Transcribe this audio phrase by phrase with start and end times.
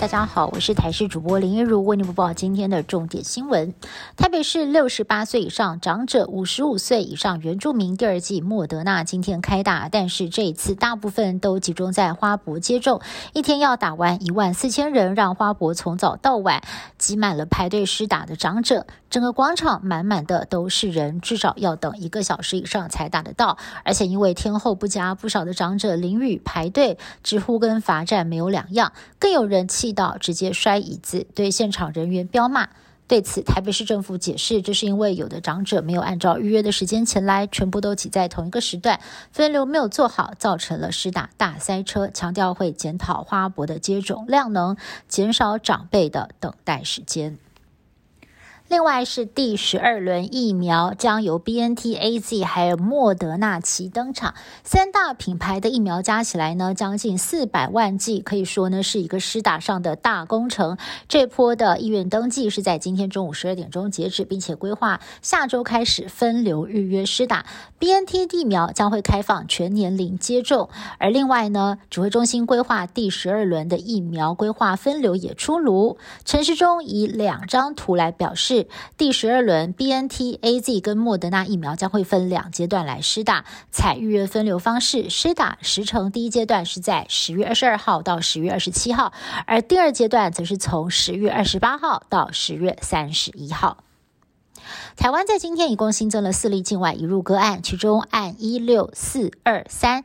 [0.00, 3.74] 大家好，我是台视主播林一如，为您播报今天的重点新闻。
[4.16, 13.02] 台北市六十八岁以上长者、五十五岁以上原住民第二季莫德纳今天开打，但是这一次大部分都集中在花博接种，
[13.34, 16.62] 一天要打完一万四千人，让花博从早到晚
[16.96, 23.58] 挤满了排队施打的长者，整个广场满满的都是人，至少要等一个小时以上才打得到。
[23.84, 29.90] 而且因为天候不佳，不少的长者淋雨排队，直呼跟罚站没有两样，更有人气。
[29.92, 32.68] 到直接摔椅子，对现场人员飙骂。
[33.08, 39.00] 对此，台北市政府解释，这是因为有的长者没有按照预约的时间前来，全部都挤在同一个时段，
[39.32, 42.06] 分流没有做好，造成了施打大塞车。
[42.06, 44.76] 强调会检讨花博的接种量能，
[45.08, 47.36] 减少长辈的等待时间。
[48.70, 60.78] 另外是第十二轮疫苗将由 B N T A Z 还有莫德纳齐登场，三大品牌的疫苗加起来呢，将近四百万剂，可以说呢是一个施打上的大工程。
[61.08, 67.46] 这波的意愿登记是在今天中午十二点钟截止，并且规划下周开始分流预约施打。
[67.80, 75.98] B N T 疫苗将会开放全年龄接种，而另外呢，指挥中心规划第十二轮的疫苗规划分流也出炉。
[76.24, 78.59] 陈时中以两张图来表示。
[78.96, 86.10] 第十二轮 B N T A Z 跟莫德纳疫苗将会分两阶段来施打，采预约分流方式施打时程。
[86.10, 89.12] 第一阶段是在十月二十二号到十月二十七号，
[89.46, 93.84] 而第二阶段则是从十月二十八号到十月三十一号。
[94.96, 100.04] 台湾在今天一共新增了四例境外移入个案，其中案一六四二三。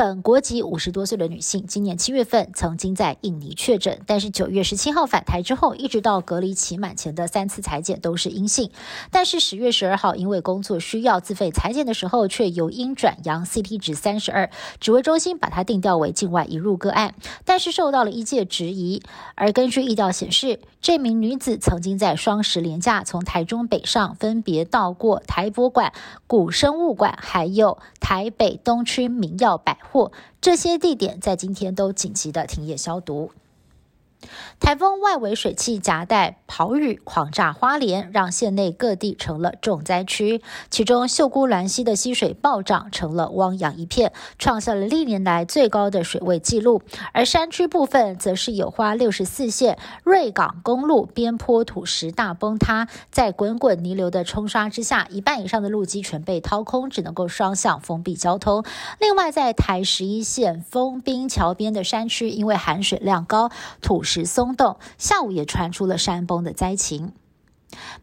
[0.00, 8.70] 本国籍五十多岁的女性，今年七月份曾经在印尼确诊，但是九月十七号返台之后，一直到隔离期满前的三次裁剪都是阴性。
[9.10, 14.48] 但是十月十二号，因为工作需要自费裁剪的时候，却由阴转阳，CT 值三十二，
[14.80, 19.02] 指挥中心把它定调为境外移入个案，但是受到了一界质疑。
[19.34, 25.92] 而根据疫调显示，这名女子曾经在双十连假从台中北上，分别到过台博馆、
[26.26, 27.76] 古生物馆，还有
[28.10, 30.10] 台北东区明耀百货
[30.40, 33.30] 这些地点，在今天都紧急的停业消毒。
[34.58, 40.42] 台风外围水汽夹带豪雨，狂炸花莲，让县内各地成了重灾区。
[40.70, 46.82] 其中秀姑峦溪的溪水暴涨，成了汪洋一片，创下了历年来最高的水位纪录。
[47.12, 58.64] 而山区部分，则是有花六十四线瑞港公路边坡土石大崩塌，在滚滚泥流的冲刷之下，一半以上的路基全被掏空，只能够双向封闭交通。
[58.98, 67.12] 另外，在台十一线丰滨桥边的山区，因为含水量高，土石松动，下午也传出了山崩的灾情。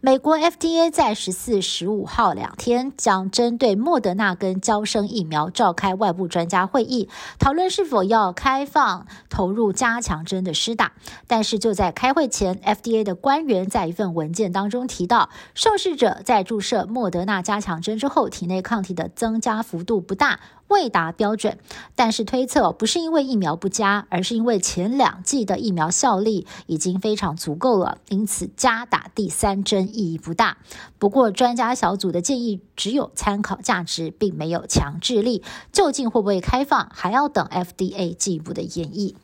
[0.00, 7.08] 美国 FDA 在十四、十五号两天将针对莫德纳跟交生疫苗召开外部专家会议，
[7.40, 10.92] 讨论是否要开放投入加强针的施打。
[11.26, 20.38] 但是就在开会前，FDA 的官员在一份文件当中提到，受试者在注射莫德纳加强针之后，体内抗体的增加幅度不大。
[20.68, 21.58] 未达标准，
[21.94, 30.58] 但是推测不是因为疫苗不佳，而是因为前两剂的疫苗效力已经非常足够了，因此加打第三针意义不大。
[30.98, 35.42] 不过专家小组的建议只有参考价值，并没有强制力。
[35.72, 39.14] 究竟会不会开放，还要等 FDA 进一步的演绎。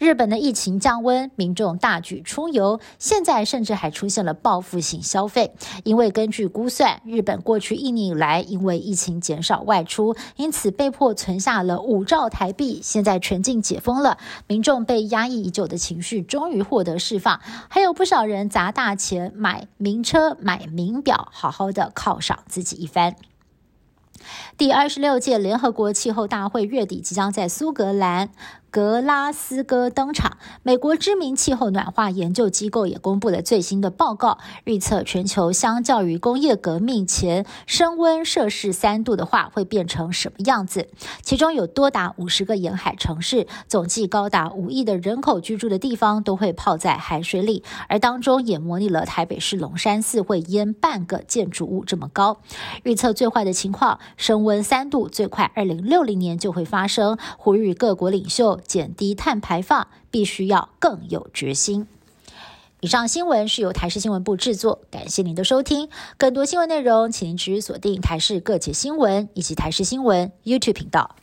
[0.00, 5.52] 日本的疫情降温，民众大举出游，现在甚至还出现了报复性消费。
[5.84, 12.80] 因为根据估算，日本过去一年以来因为疫情减少外出，因此被迫存下了五兆台币。
[12.82, 14.16] 现在全境解封了，
[14.46, 17.38] 民众被压抑已久的情绪终于获得释放，
[17.68, 23.14] 还有不少人砸大钱买名车、买名表，好好的犒赏自己一番。
[24.56, 28.30] 第二十六届联合国气候大会月底即将在苏格兰。
[28.72, 30.38] 格拉斯哥登场。
[30.62, 40.88] 美国知名气候暖化研究机构也公布了最新的报告，预测全球相较于工业革命前升温摄氏三度的话，会变成什么样子？
[41.20, 52.40] 其中有多达五十个沿海城市，总计高达五亿的人口居住的地方都会泡在海水里，而当中也模拟了台北市龙山寺会淹半个建筑物这么高。
[52.84, 57.18] 预测最坏的情况，升温三度，最快二零六零年就会发生。
[57.36, 58.60] 呼吁各国领袖。
[58.66, 61.86] 减低碳排放，必须要更有决心。
[62.80, 65.88] 以上新闻是由台视新闻部制作，感谢您的收听。
[66.16, 71.16] 更多新闻内容，请您持续锁定台视各界新闻以及台视新闻 YouTube 频道。